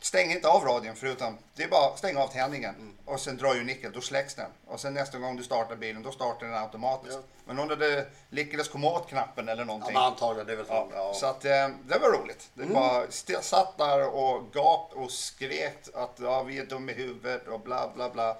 Stäng 0.01 0.31
inte 0.31 0.47
av 0.47 0.63
radion 0.65 0.95
förutom, 0.95 1.37
det 1.55 1.63
är 1.63 1.67
bara 1.67 1.97
stäng 1.97 2.17
av 2.17 2.27
tändningen 2.27 2.75
Mm. 2.75 2.93
och 3.05 3.19
sen 3.19 3.37
drar 3.37 3.55
ju 3.55 3.63
nyckeln, 3.63 3.93
då 3.93 4.01
släcks 4.01 4.35
den. 4.35 4.49
Och 4.67 4.79
sen 4.79 4.93
nästa 4.93 5.17
gång 5.17 5.35
du 5.37 5.43
startar 5.43 5.75
bilen, 5.75 6.03
då 6.03 6.11
startar 6.11 6.45
den 6.47 6.55
automatiskt. 6.55 7.13
Ja. 7.15 7.21
Men 7.45 7.59
om 7.59 7.67
det 7.67 8.07
lyckades 8.29 8.67
komma 8.67 8.87
åt 8.91 9.07
knappen 9.09 9.49
eller 9.49 9.61
Ja, 9.61 9.65
någonting. 9.65 9.93
men 9.93 10.03
antagligen, 10.03 10.47
det 10.47 10.53
är 10.53 10.57
väl 10.57 10.65
så. 10.65 10.73
Ja, 10.73 10.87
Ja. 10.93 11.13
Så 11.13 11.25
att 11.25 11.45
eh, 11.45 11.67
det 11.83 11.97
var 12.01 12.09
roligt. 12.21 12.49
Det 12.53 12.65
bara 12.65 13.03
st- 13.03 13.41
satt 13.41 13.77
där 13.77 14.07
och 14.15 14.43
gap 14.53 14.91
och 14.93 15.11
skrek 15.11 15.77
att 15.93 16.17
ja, 16.21 16.43
vi 16.43 16.57
är 16.59 16.65
dumma 16.65 16.91
i 16.91 16.95
huvudet 16.95 17.47
och 17.47 17.59
bla 17.59 17.89
bla 17.95 18.09
bla. 18.09 18.37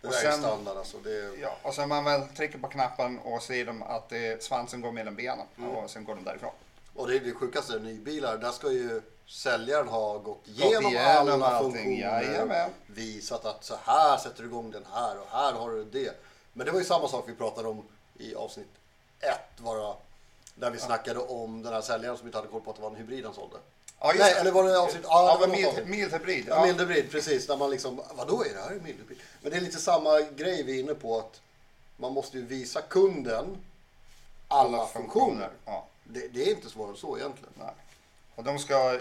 det 0.00 0.08
och 0.08 0.12
där 0.12 0.18
är 0.26 0.30
sen- 0.30 0.40
standard 0.42 0.76
alltså. 0.76 0.96
Det 0.98 1.10
är... 1.16 1.30
Ja, 1.42 1.56
och 1.62 1.74
sen 1.74 1.88
man 1.88 2.04
väl 2.04 2.22
trycker 2.36 2.58
på 2.58 2.68
knappen 2.68 3.18
och 3.18 3.42
ser 3.42 3.64
de 3.64 3.82
att 3.82 4.12
eh, 4.12 4.18
svansen 4.40 4.80
går 4.80 4.92
mellan 4.92 5.14
benen 5.16 5.46
och 5.82 5.90
sen 5.90 6.04
går 6.04 6.14
de 6.14 6.24
därifrån. 6.24 6.52
Och 6.94 7.08
det 7.08 7.16
är 7.16 7.20
det 7.20 7.32
sjukaste, 7.34 7.78
nybilar, 7.78 8.36
där 8.38 8.50
ska 8.52 8.70
ju 8.72 9.02
säljaren 9.30 9.88
ha 9.88 10.18
gått 10.18 10.48
igenom, 10.48 10.96
alla 10.96 11.46
allting, 11.46 11.72
funktioner. 11.72 12.22
jajamän. 12.22 12.70
Visat 12.86 13.44
att 13.44 13.64
så 13.64 13.74
här 13.84 14.16
sätter 14.18 14.42
du 14.42 14.48
igång 14.48 14.70
den 14.70 14.86
här 14.92 15.18
och 15.20 15.26
här 15.30 15.52
har 15.52 15.70
du 15.70 15.84
det. 15.84 16.20
Men 16.52 16.66
det 16.66 16.72
var 16.72 16.78
ju 16.78 16.84
samma 16.84 17.08
sak 17.08 17.24
vi 17.28 17.34
pratade 17.34 17.68
om 17.68 17.82
i 18.18 18.34
avsnitt 18.34 18.68
ett 19.20 19.58
bara. 19.60 19.94
Där 20.54 20.70
vi 20.70 20.78
snackade 20.78 21.20
om 21.20 21.62
den 21.62 21.72
här 21.72 21.80
säljaren 21.80 22.16
som 22.18 22.26
inte 22.26 22.38
hade 22.38 22.48
koll 22.48 22.60
på 22.60 22.70
att 22.70 22.76
det 22.76 22.82
var 22.82 22.90
en 22.90 22.96
hybrid 22.96 23.24
han 23.24 23.34
sålde. 23.34 23.56
Ja, 24.00 24.12
Nej, 24.18 24.32
det. 24.34 24.40
eller 24.40 24.52
var 24.52 24.64
det 24.64 24.78
avsnitt? 24.80 25.02
Ja, 25.04 25.38
Ja, 25.40 25.46
mild, 25.46 25.86
mild 25.88 26.12
hybrid. 26.12 26.44
Ja, 26.48 26.54
Ja. 26.56 26.64
mild 26.66 26.80
hybrid, 26.80 27.10
precis. 27.10 27.46
Där 27.46 27.56
man 27.56 27.70
liksom, 27.70 28.02
vadå 28.14 28.44
är 28.44 28.54
det 28.54 28.60
här 28.60 28.70
en 28.70 28.82
mild 28.82 28.98
hybrid? 28.98 29.18
Men 29.42 29.50
det 29.50 29.56
är 29.56 29.60
lite 29.60 29.78
samma 29.78 30.20
grej 30.20 30.62
vi 30.62 30.76
är 30.76 30.80
inne 30.82 30.94
på 30.94 31.18
att 31.18 31.40
man 31.96 32.12
måste 32.12 32.36
ju 32.38 32.46
visa 32.46 32.80
kunden 32.82 33.56
alla 34.48 34.86
funktioner. 34.86 35.50
Ja, 35.64 35.86
Det, 36.04 36.28
det 36.28 36.42
är 36.42 36.50
inte 36.54 36.70
svårare 36.70 36.90
än 36.90 36.96
så 36.96 37.18
egentligen. 37.18 37.52
nej. 37.58 37.74
Och 38.40 38.46
de 38.46 38.58
ska 38.58 38.94
eh, 38.94 39.00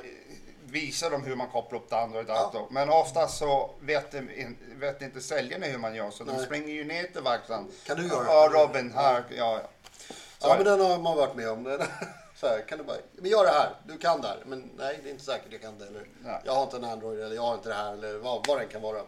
visa 0.65 1.09
dem 1.09 1.23
hur 1.23 1.35
man 1.35 1.47
kopplar 1.47 1.79
upp 1.79 1.89
det 1.89 1.99
andra 1.99 2.19
och 2.19 2.25
det 2.25 2.31
Ja. 2.31 2.67
Men 2.71 2.89
oftast 2.89 3.37
så 3.37 3.69
vet, 3.81 4.11
de 4.11 4.55
vet 4.75 5.01
inte 5.01 5.21
säljarna 5.21 5.65
hur 5.65 5.77
man 5.77 5.95
gör 5.95 6.11
så 6.11 6.23
de 6.23 6.35
Nej. 6.35 6.45
springer 6.45 6.73
ju 6.73 6.83
ner 6.83 7.03
till 7.03 7.21
verkstaden. 7.21 7.67
Kan 7.85 7.97
du 7.97 8.07
göra 8.07 8.23
det? 8.23 8.29
Ja, 8.29 8.49
Robin, 8.53 8.93
här. 8.95 9.23
Ja, 9.29 9.59
ja. 9.61 9.61
Så 10.39 10.47
Ja, 10.47 10.55
men 10.55 10.65
den 10.65 10.81
har 10.81 10.99
man 10.99 11.17
varit 11.17 11.35
med 11.35 11.49
om. 11.49 11.63
Så 12.35 12.47
här, 12.47 12.61
kan 12.67 12.77
du 12.77 12.83
bara, 12.83 12.97
men 13.15 13.31
gör 13.31 13.43
det 13.43 13.49
här, 13.51 13.69
du 13.87 13.97
kan 13.97 14.21
det 14.21 14.27
här. 14.27 14.37
Men 14.45 14.69
nej, 14.77 14.99
det 15.03 15.09
är 15.09 15.11
inte 15.11 15.25
säkert 15.25 15.51
jag 15.51 15.61
kan 15.61 15.79
det. 15.79 15.87
Eller 15.87 16.05
Nej. 16.23 16.41
jag 16.45 16.55
har 16.55 16.63
inte 16.63 16.77
en 16.77 16.85
Android 16.85 17.19
eller 17.19 17.35
jag 17.35 17.41
har 17.41 17.53
inte 17.53 17.69
det 17.69 17.75
här 17.75 17.93
eller 17.93 18.17
vad, 18.17 18.47
vad 18.47 18.57
det 18.57 18.63
än 18.63 18.69
kan 18.69 18.81
vara. 18.81 19.01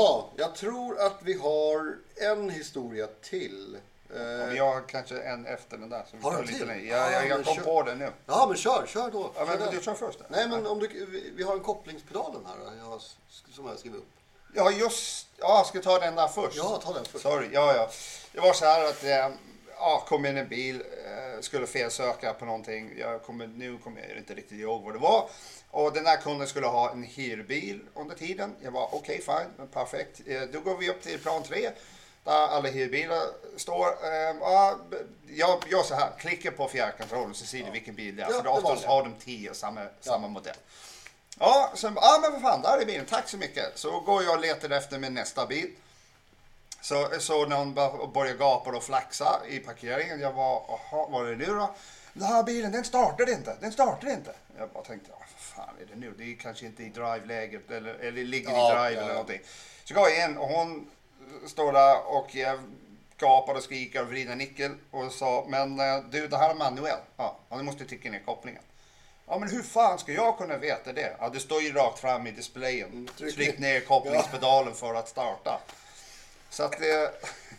Bra, 0.00 0.30
jag 0.36 0.54
tror 0.54 1.00
att 1.00 1.16
vi 1.22 1.34
har 1.34 1.96
en 2.16 2.50
historia 2.50 3.06
till. 3.22 3.78
Men 4.08 4.56
jag 4.56 4.74
har 4.74 4.80
kanske 4.88 5.20
en 5.22 5.46
efter 5.46 5.76
den 5.76 5.90
där. 5.90 6.04
Så 6.10 6.16
vi 6.16 6.22
Har 6.22 6.30
du 6.32 6.38
en 6.38 6.44
lite 6.44 6.58
till? 6.58 6.88
Ja, 6.88 7.10
jag, 7.10 7.28
jag 7.28 7.44
kom 7.44 7.54
kör. 7.54 7.62
på 7.62 7.82
det 7.82 7.94
nu. 7.94 8.10
Ja, 8.26 8.46
men 8.48 8.56
kör, 8.56 8.86
kör 8.86 9.10
då. 9.10 9.30
Ja, 9.36 9.44
men 9.44 9.58
Kör 9.58 9.66
du 9.66 9.70
den. 9.72 9.80
kör 9.80 9.94
först. 9.94 10.18
Nej, 10.28 10.48
men 10.48 10.66
om 10.66 10.78
du, 10.78 10.86
vi, 10.88 11.32
vi 11.36 11.42
har 11.42 11.54
en 11.54 11.60
kopplingspedalen 11.60 12.46
här 12.46 12.76
jag, 12.78 12.84
har- 12.84 12.98
som 13.54 13.66
jag 13.66 13.78
skrivit 13.78 13.98
upp. 14.00 14.06
Ja, 14.54 14.70
just 14.70 15.26
Ja, 15.38 15.64
ska 15.68 15.78
jag 15.78 15.84
ta 15.84 15.98
den 15.98 16.14
där 16.14 16.28
först? 16.28 16.56
Ja, 16.56 16.80
ta 16.84 16.92
den 16.92 17.04
först. 17.04 17.22
Sorry, 17.22 17.48
ja, 17.52 17.74
ja. 17.76 17.90
Det 18.32 18.40
var 18.40 18.52
så 18.52 18.64
här 18.64 18.84
att 18.88 19.04
eh, 19.04 19.36
ja, 19.80 20.04
kom 20.08 20.26
in 20.26 20.36
en 20.36 20.48
bil, 20.48 20.76
eh, 20.76 21.40
skulle 21.40 21.66
felsöka 21.66 22.32
på 22.32 22.44
någonting. 22.44 22.94
Jag 22.98 23.22
kommer, 23.22 23.46
nu 23.46 23.78
kommer 23.78 24.00
jag 24.08 24.18
inte 24.18 24.34
riktigt 24.34 24.60
ihåg 24.60 24.84
vad 24.84 24.94
det 24.94 24.98
var. 24.98 25.28
Och 25.70 25.92
den 25.92 26.06
här 26.06 26.16
kunden 26.16 26.48
skulle 26.48 26.66
ha 26.66 26.90
en 26.90 27.02
hyrbil 27.02 27.80
under 27.94 28.16
tiden. 28.16 28.56
Jag 28.62 28.70
var 28.70 28.94
okej, 28.94 29.22
fine, 29.22 29.50
men 29.56 29.68
perfekt. 29.68 30.20
Eh, 30.26 30.42
då 30.42 30.60
går 30.60 30.76
vi 30.76 30.90
upp 30.90 31.02
till 31.02 31.18
plan 31.18 31.42
3 31.42 31.70
där 32.24 32.32
alla 32.32 32.68
hyrbilar 32.68 33.22
står. 33.56 33.86
Eh, 33.86 34.36
ja, 34.40 34.78
jag 35.28 35.64
gör 35.70 35.82
så 35.82 35.94
här, 35.94 36.10
klickar 36.18 36.50
på 36.50 36.68
fjärrkontrollen 36.68 37.34
så 37.34 37.46
ser 37.46 37.64
du 37.64 37.70
vilken 37.70 37.94
bil 37.94 38.16
det 38.16 38.22
är. 38.22 38.30
Ja, 38.30 38.42
för 38.42 38.46
oftast 38.46 38.84
har 38.84 39.02
de 39.02 39.14
tio 39.14 39.54
samma, 39.54 39.86
samma 40.00 40.28
modell. 40.28 40.56
Ja, 41.38 41.72
sen, 41.74 41.92
ja, 41.96 42.18
men 42.22 42.32
vad 42.32 42.42
fan, 42.42 42.62
där 42.62 42.78
är 42.78 42.86
bilen. 42.86 43.06
Tack 43.06 43.28
så 43.28 43.36
mycket. 43.36 43.78
Så 43.78 44.00
går 44.00 44.22
jag 44.22 44.34
och 44.34 44.40
letar 44.40 44.70
efter 44.70 44.98
min 44.98 45.14
nästa 45.14 45.46
bil. 45.46 45.70
Så 46.82 47.08
så 47.18 47.46
någon 47.46 47.74
började 48.12 48.38
gapa 48.38 48.70
och 48.70 48.84
flaxa 48.84 49.40
i 49.48 49.58
parkeringen. 49.58 50.20
Jag 50.20 50.32
var, 50.32 50.62
jaha, 50.68 51.06
vad 51.10 51.26
är 51.26 51.30
det 51.30 51.36
nu 51.36 51.54
då? 51.54 51.74
Den 52.12 52.28
här 52.28 52.42
bilen, 52.42 52.72
den 52.72 52.84
startar 52.84 53.30
inte. 53.30 53.56
Den 53.60 53.72
startar 53.72 54.08
inte. 54.10 54.34
Jag 54.58 54.68
bara 54.68 54.84
tänkte, 54.84 55.10
vad 55.10 55.28
fan 55.36 55.74
är 55.80 55.86
det 55.94 56.00
nu? 56.00 56.14
Det 56.18 56.24
är 56.24 56.36
kanske 56.36 56.66
inte 56.66 56.82
i 56.82 56.88
drive-läget 56.88 57.70
eller, 57.70 57.94
eller 57.94 58.24
ligger 58.24 58.50
Ja, 58.50 58.66
i 58.66 58.74
drive 58.74 59.00
ja, 59.00 59.04
eller 59.04 59.14
någonting. 59.14 59.40
Så 59.84 59.94
går 59.94 60.08
jag 60.08 60.30
in 60.30 60.36
och 60.36 60.48
hon 60.48 60.90
står 61.46 61.72
där 61.72 62.06
och 62.06 62.34
jag 62.34 62.60
gapar 63.16 63.54
och 63.54 63.62
skriker 63.62 64.02
och 64.02 64.08
vrider 64.08 64.36
nyckel 64.36 64.72
och 64.90 65.12
sa, 65.12 65.44
men 65.48 65.80
eh, 65.80 65.98
du 66.10 66.28
det 66.28 66.36
här 66.36 66.50
är 66.50 66.54
manuell. 66.54 66.98
Ja, 67.16 67.38
du 67.48 67.62
måste 67.62 67.84
trycka 67.84 68.10
ner 68.10 68.22
kopplingen. 68.24 68.62
Ja 69.26 69.38
men 69.38 69.50
hur 69.50 69.62
fan 69.62 69.98
ska 69.98 70.12
jag 70.12 70.38
kunna 70.38 70.56
veta 70.56 70.92
det? 70.92 71.16
Ja 71.20 71.28
det 71.28 71.40
står 71.40 71.62
ju 71.62 71.72
rakt 71.72 71.98
fram 71.98 72.26
i 72.26 72.30
displayen. 72.30 73.08
tryck 73.18 73.34
Tryck 73.34 73.58
ner 73.58 73.80
kopplingspedalen 73.80 74.74
för 74.74 74.94
att 74.94 75.08
starta. 75.08 75.60
Så 76.60 76.66
att 76.66 76.78
det, 76.78 77.12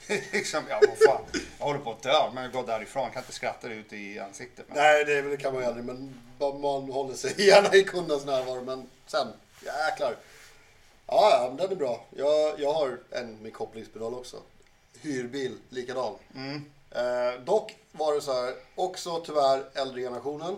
liksom, 0.32 0.64
ja 0.70 0.82
vad 0.88 0.98
fan. 0.98 1.44
Jag 1.60 1.66
håller 1.66 1.80
på 1.80 1.92
att 1.92 2.04
dö 2.04 2.32
men 2.34 2.44
jag 2.44 2.54
går 2.54 2.68
därifrån. 2.68 3.04
Jag 3.04 3.14
kan 3.14 3.22
inte 3.24 3.34
skratta 3.34 3.68
ut 3.68 3.94
i 3.94 4.20
ansiktet. 4.20 4.66
Men, 4.68 4.78
Nej, 4.78 5.06
det, 5.06 5.22
det 5.22 5.38
kan 5.38 5.54
man 5.54 5.62
ju 5.62 5.68
aldrig. 5.68 5.86
Men 5.86 6.22
man 6.40 6.92
håller 6.92 7.14
sig 7.14 7.34
gärna 7.48 7.76
i 7.76 7.84
kundens 7.84 8.26
närvaro. 8.26 8.62
Men 8.64 8.90
sen, 9.08 9.28
jäklar. 9.66 10.16
Ja, 11.08 11.30
ja, 11.32 11.46
men 11.48 11.58
den 11.58 11.72
är 11.72 11.76
bra. 11.76 12.06
Jag, 12.10 12.60
jag 12.60 12.74
har 12.74 13.00
en 13.12 13.36
med 13.36 13.54
kopplingspedal 13.54 14.14
också. 14.14 14.38
Hyrbil, 15.02 15.58
likadan. 15.70 16.14
Eh, 16.92 17.44
dock 17.44 17.78
var 17.92 18.14
det 18.16 18.22
så 18.22 18.34
här, 18.34 18.56
också 18.76 19.20
tyvärr 19.26 19.66
äldre 19.74 20.02
generationen. 20.02 20.56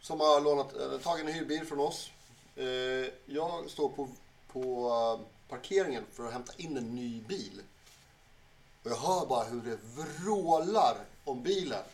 Som 0.00 0.20
har 0.20 0.40
lånat, 0.40 0.72
eller 0.72 0.98
tagit 0.98 1.26
en 1.26 1.32
hyrbil 1.32 1.66
från 1.66 1.80
oss. 1.80 2.10
Eh, 2.56 2.64
jag 3.26 3.70
står 3.70 3.88
på, 3.88 4.08
på 4.52 4.90
eh, 5.20 5.32
parkeringen 5.52 6.04
för 6.12 6.26
att 6.26 6.32
hämta 6.32 6.52
in 6.56 6.76
en 6.76 6.94
ny 6.94 7.20
bil. 7.20 7.62
Och 8.82 8.90
jag 8.90 8.96
hör 8.96 9.26
bara 9.26 9.44
hur 9.44 9.62
det 9.62 9.78
vrålar 10.02 10.96
om 11.24 11.42
bilen. 11.42 11.84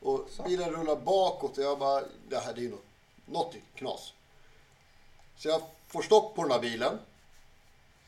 Och 0.00 0.28
bilen 0.44 0.70
rullar 0.70 0.96
bakåt 0.96 1.58
och 1.58 1.64
jag 1.64 1.78
bara, 1.78 2.04
det 2.28 2.38
här 2.38 2.54
det 2.54 2.60
är 2.60 2.62
ju 2.62 2.70
något, 2.70 2.84
något 3.26 3.54
knas. 3.74 4.12
Så 5.36 5.48
jag 5.48 5.62
får 5.86 6.02
stopp 6.02 6.34
på 6.34 6.42
den 6.42 6.52
här 6.52 6.60
bilen. 6.60 6.98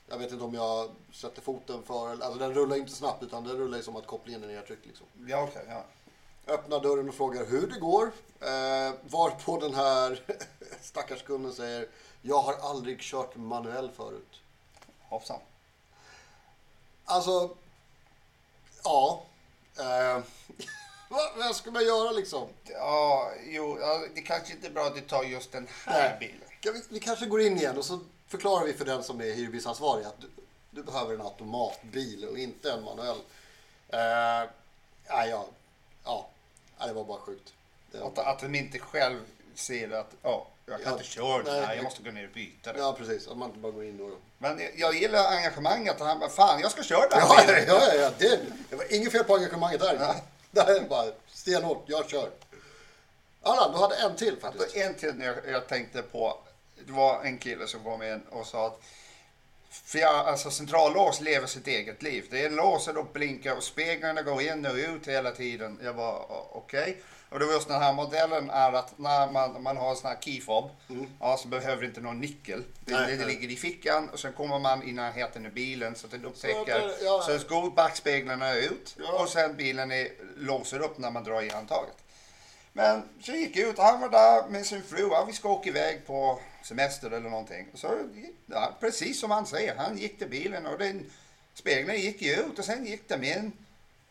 Jag 0.08 0.18
vet 0.18 0.32
inte 0.32 0.44
om 0.44 0.54
jag 0.54 0.90
sätter 1.12 1.42
foten 1.42 1.82
för, 1.82 2.10
alltså 2.10 2.38
den 2.38 2.54
rullar 2.54 2.76
inte 2.76 2.92
snabbt 2.92 3.22
utan 3.22 3.44
den 3.44 3.56
rullar 3.56 3.76
ju 3.76 3.82
som 3.82 3.96
att 3.96 4.06
kopplingen 4.06 4.42
är 4.42 4.48
nedtryckt 4.48 4.86
liksom. 4.86 5.06
ja 5.26 5.42
okej, 5.42 5.64
ja. 5.68 5.84
Öppnar 6.54 6.80
dörren 6.80 7.08
och 7.08 7.14
frågar 7.14 7.46
hur 7.46 7.66
det 7.66 7.80
går. 7.80 8.06
Eh, 8.40 8.94
varpå 9.02 9.58
den 9.60 9.74
här 9.74 10.22
stackars 10.80 11.22
kunden 11.22 11.52
säger, 11.52 11.88
jag 12.22 12.42
har 12.42 12.54
aldrig 12.54 13.00
kört 13.00 13.36
manuell 13.36 13.90
förut. 13.90 14.40
Hoppsan. 15.10 15.40
Alltså, 17.04 17.56
ja. 18.84 19.22
Eh, 19.78 20.22
vad, 21.08 21.36
vad 21.36 21.56
ska 21.56 21.70
man 21.70 21.84
göra 21.84 22.10
liksom? 22.10 22.48
Ja, 22.64 23.32
jo, 23.46 23.78
ja, 23.80 24.02
det 24.14 24.20
kanske 24.20 24.52
inte 24.52 24.66
är 24.66 24.70
bra 24.70 24.86
att 24.86 24.94
du 24.94 25.00
tar 25.00 25.24
just 25.24 25.52
den 25.52 25.68
här 25.86 26.08
Nej. 26.08 26.16
bilen. 26.20 26.48
Kan 26.60 26.72
vi, 26.74 26.82
vi 26.88 27.00
kanske 27.00 27.26
går 27.26 27.40
in 27.40 27.56
igen 27.56 27.78
och 27.78 27.84
så 27.84 28.00
förklarar 28.26 28.64
vi 28.64 28.72
för 28.72 28.84
den 28.84 29.02
som 29.02 29.20
är 29.20 29.34
hyrbilsansvarig 29.34 30.06
att 30.06 30.20
du, 30.20 30.30
du 30.70 30.82
behöver 30.82 31.14
en 31.14 31.20
automatbil 31.20 32.24
och 32.24 32.38
inte 32.38 32.72
en 32.72 32.84
manuell. 32.84 33.18
Eh, 33.88 34.50
ja, 35.08 35.46
ja, 36.04 36.28
nej, 36.78 36.88
det 36.88 36.94
var 36.94 37.04
bara 37.04 37.20
sjukt. 37.20 37.52
Att, 38.02 38.18
att 38.18 38.40
de 38.40 38.54
inte 38.54 38.78
själv 38.78 39.20
ser 39.60 39.90
att, 39.90 40.10
ja, 40.22 40.46
jag 40.66 40.76
kan 40.82 40.92
Ja, 40.92 40.98
inte 40.98 41.04
köra 41.10 41.42
den 41.42 41.54
här. 41.54 41.68
Jag 41.68 41.78
det- 41.78 41.82
måste 41.82 42.02
gå 42.02 42.10
ner 42.10 42.24
och 42.28 42.34
byta 42.34 42.72
den. 42.72 42.82
ja, 42.82 42.92
precis. 42.98 43.28
Att 43.28 43.36
man 43.36 43.48
inte 43.48 43.60
bara 43.60 43.72
går 43.72 43.84
in 43.84 44.00
och... 44.00 44.18
Men 44.38 44.58
jag- 44.58 44.72
jag 44.76 44.94
gillar 44.94 45.36
engagemanget. 45.36 46.00
Han 46.00 46.18
bara, 46.18 46.30
fan 46.30 46.60
jag 46.60 46.70
ska 46.70 46.82
köra 46.82 47.08
den 47.08 47.18
Ja, 47.18 47.34
här 47.38 47.48
ja, 47.48 47.60
bilen. 47.60 47.64
ja, 47.68 47.94
ja 47.94 48.10
det, 48.18 48.40
det 48.70 48.76
var 48.76 48.94
inget 48.94 49.12
fel 49.12 49.24
på 49.24 49.34
engagemanget 49.34 49.80
där. 49.80 50.14
Det 50.50 50.60
här 50.62 50.74
är 50.76 50.80
bara 50.88 51.12
stenhårt. 51.32 51.84
Jag 51.86 52.10
kör. 52.10 52.30
Allan, 53.42 53.72
du 53.72 53.78
hade 53.78 53.94
en 53.96 54.16
till 54.16 54.36
faktiskt. 54.40 54.76
en 54.76 54.94
till 54.94 55.14
när 55.14 55.26
jag, 55.26 55.36
jag 55.52 55.68
tänkte 55.68 56.02
på. 56.02 56.38
Det 56.86 56.92
var 56.92 57.24
en 57.24 57.38
kille 57.38 57.66
som 57.66 57.84
kom 57.84 58.02
in 58.02 58.22
och 58.30 58.46
sa 58.46 58.66
att 58.66 58.80
fjär, 59.70 60.06
alltså 60.24 60.50
centrallås 60.50 61.20
lever 61.20 61.46
sitt 61.46 61.66
eget 61.66 62.02
liv. 62.02 62.26
Det 62.30 62.44
är 62.44 62.50
låser 62.50 62.96
och 62.98 63.06
blinkar 63.12 63.56
och 63.56 63.62
speglarna 63.62 64.22
går 64.22 64.42
in 64.42 64.66
och 64.66 64.74
ut 64.74 65.08
hela 65.08 65.30
tiden. 65.30 65.78
Jag 65.84 65.92
var 65.92 66.26
okej. 66.56 67.02
Och 67.30 67.38
det 67.38 67.46
var 67.46 67.52
just 67.52 67.68
den 67.68 67.82
här 67.82 67.92
modellen 67.92 68.50
är 68.50 68.72
att 68.72 68.98
när 68.98 69.30
man, 69.32 69.62
man 69.62 69.76
har 69.76 69.90
en 69.90 69.96
sån 69.96 70.10
här 70.10 70.18
key 70.20 70.40
fob, 70.40 70.70
ja, 71.20 71.36
så 71.36 71.48
behöver 71.48 71.84
inte 71.84 72.00
någon 72.00 72.20
nyckel. 72.20 72.64
Det, 72.84 72.92
Nej, 72.92 73.06
det, 73.06 73.16
det 73.16 73.24
nej. 73.26 73.34
ligger 73.34 73.48
i 73.48 73.56
fickan 73.56 74.08
och 74.08 74.18
sen 74.20 74.32
kommer 74.32 74.58
man 74.58 74.82
i 74.82 74.92
närheten 74.92 75.46
av 75.46 75.52
bilen 75.52 75.94
så 75.94 76.06
att 76.06 76.10
den 76.12 76.24
upptäcker. 76.24 76.80
Så 76.80 76.86
att 76.86 76.98
det- 76.98 77.04
ja. 77.04 77.22
Sen 77.26 77.40
går 77.48 77.70
backspeglarna 77.70 78.54
ut 78.54 78.96
Ja. 78.98 79.22
och 79.22 79.28
sen 79.28 79.56
bilen 79.56 79.90
är, 79.92 80.08
låser 80.36 80.82
upp 80.82 80.98
när 80.98 81.10
man 81.10 81.24
drar 81.24 81.42
i 81.42 81.48
handtaget. 81.48 81.96
Men 82.72 83.02
så 83.22 83.32
gick 83.32 83.56
jag 83.56 83.68
ut 83.68 83.78
och 83.78 83.84
han 83.84 84.00
var 84.00 84.08
där 84.08 84.48
med 84.48 84.66
sin 84.66 84.82
fru. 84.82 85.08
Ja, 85.10 85.24
vi 85.26 85.32
ska 85.32 85.48
åka 85.48 85.68
iväg 85.68 86.06
på 86.06 86.40
semester 86.62 87.10
eller 87.10 87.30
någonting. 87.30 87.66
Så, 87.74 87.88
ja, 88.46 88.72
precis 88.80 89.20
som 89.20 89.30
han 89.30 89.46
säger, 89.46 89.76
han 89.76 89.98
gick 89.98 90.18
till 90.18 90.28
bilen 90.28 90.66
och 90.66 90.78
den, 90.78 91.10
spegeln 91.54 91.96
gick 92.00 92.22
ut 92.22 92.58
och 92.58 92.64
sen 92.64 92.86
gick 92.86 93.08
de 93.08 93.24
in. 93.24 93.52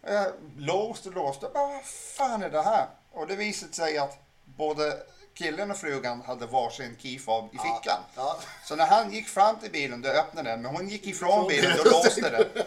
Eh, 0.03 0.25
låst 0.57 1.05
och 1.05 1.13
låst. 1.13 1.41
Bara, 1.41 1.67
vad 1.67 1.85
fan 1.85 2.43
är 2.43 2.49
det 2.49 2.61
här? 2.61 2.87
Och 3.19 3.27
det 3.27 3.35
visade 3.35 3.73
sig 3.73 3.97
att 3.97 4.17
både 4.45 4.97
killen 5.33 5.71
och 5.71 5.77
frugan 5.77 6.21
hade 6.21 6.45
varsin 6.45 6.95
keyfob 6.99 7.49
i 7.53 7.57
fickan. 7.57 7.99
Ja. 8.15 8.39
Så 8.65 8.75
när 8.75 8.85
han 8.85 9.11
gick 9.11 9.27
fram 9.27 9.59
till 9.59 9.71
bilen, 9.71 10.01
då 10.01 10.09
öppnade 10.09 10.49
den. 10.49 10.61
Men 10.61 10.75
hon 10.75 10.89
gick 10.89 11.07
ifrån 11.07 11.47
bilen, 11.47 11.71
bilen. 11.71 11.91
låste 11.91 12.29
den. 12.29 12.45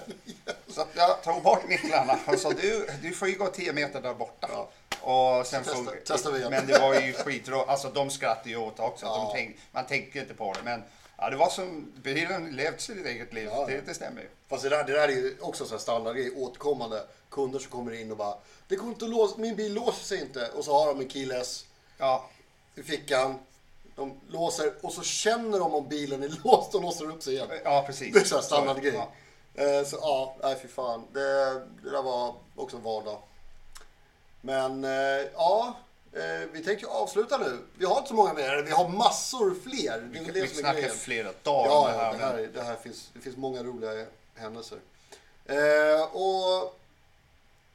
Så 0.68 0.87
jag 0.94 1.23
tog 1.23 1.42
bort 1.42 1.68
nycklarna 1.68 2.18
och 2.26 2.38
sa 2.38 2.50
du, 2.50 2.90
du 3.02 3.12
får 3.12 3.28
ju 3.28 3.35
gå 3.35 3.47
10 3.47 3.73
meter 3.73 4.02
där 4.02 4.14
borta. 4.14 4.49
Ja. 4.52 4.68
Och 5.00 5.47
sen 5.47 5.64
Testa- 6.06 6.30
vi 6.30 6.38
igen. 6.38 6.50
Men 6.50 6.66
det 6.66 6.78
var 6.78 6.94
ju 6.94 7.12
skitro, 7.12 7.61
alltså 7.61 7.90
de 7.90 8.11
skrattade 8.11 8.50
ju 8.50 8.56
åt 8.56 8.80
också. 8.80 9.06
Ja. 9.06 9.30
Tänk, 9.35 9.56
man 9.73 9.87
tänker 9.87 10.21
inte 10.21 10.35
på 10.35 10.52
det. 10.52 10.62
Men 10.64 10.82
ja, 11.23 11.31
det 11.31 11.37
var 11.37 11.49
som, 11.49 11.93
bilen 12.02 12.57
levde 12.57 12.79
sitt 12.79 13.07
eget 13.07 13.33
liv. 13.33 13.49
Ja. 13.52 13.67
Det, 13.67 13.81
det 13.87 13.95
stämmer 13.95 14.23
ju. 14.23 14.29
Fast 14.49 14.62
det 14.62 14.69
där, 14.69 14.85
det 14.85 14.93
där 14.93 15.09
är 15.09 15.12
ju 15.12 15.37
också 15.41 15.75
en 15.75 15.81
standardgrej. 15.81 16.33
Återkommande 16.37 17.02
kunder 17.31 17.59
som 17.59 17.71
kommer 17.71 17.93
in 17.93 18.11
och 18.11 18.17
bara 18.17 18.35
Det 18.69 18.76
går 18.76 18.88
inte 18.88 19.05
att 19.05 19.11
låsa, 19.11 19.38
min 19.38 19.57
bil 19.57 19.75
låser 19.75 20.05
sig 20.05 20.21
inte. 20.21 20.49
Och 20.49 20.64
så 20.64 20.73
har 20.73 20.87
de 20.87 21.00
en 21.00 21.11
keyless 21.11 21.64
Ja, 21.99 22.31
i 22.75 22.83
fickan. 22.83 23.38
De 23.97 24.21
låser 24.29 24.73
och 24.81 24.93
så 24.93 25.02
känner 25.02 25.59
de 25.59 25.75
om 25.75 25.88
bilen 25.88 26.23
är 26.23 26.29
låst 26.45 26.75
och 26.75 26.83
låser 26.83 27.11
upp 27.11 27.23
sig 27.23 27.35
igen. 27.35 27.49
ja 27.64 27.85
precis. 27.87 28.14
Det 28.14 28.21
är 28.21 28.25
så 28.25 28.35
här 28.35 28.43
standardgrej. 28.43 28.95
Ja. 28.95 29.12
Eh, 29.64 29.85
Så 29.85 29.97
ja, 30.00 30.37
nej 30.43 30.57
fy 30.62 30.69
fan. 30.69 31.05
Det, 31.12 31.21
det 31.83 31.91
där 31.91 32.02
var 32.02 32.35
också 32.57 32.76
vardag. 32.76 33.19
Men 34.41 34.85
eh, 34.85 35.26
ja, 35.35 35.75
eh, 36.12 36.49
vi 36.52 36.64
tänker 36.64 36.87
avsluta 36.87 37.38
nu. 37.38 37.59
Vi 37.78 37.85
har 37.85 37.97
inte 37.97 38.09
så 38.09 38.14
många 38.14 38.33
mer. 38.35 38.62
Vi 38.62 38.71
har 38.71 38.88
massor 38.88 39.54
fler. 39.54 40.00
Det 40.00 40.19
Vi 40.21 40.31
det 40.31 40.40
är 40.40 40.47
snackar 40.47 40.88
flera 40.88 41.33
dagar 41.42 41.71
Ja, 41.71 41.87
det 41.88 41.92
här. 41.99 42.12
det, 42.12 42.19
här, 42.25 42.38
är- 42.38 42.47
det 42.49 42.62
här 42.62 42.76
finns, 42.76 43.11
det 43.14 43.21
finns 43.21 43.37
många 43.37 43.62
roliga 43.62 44.07
händelser. 44.35 44.78
Eh, 45.47 46.02
och 46.12 46.78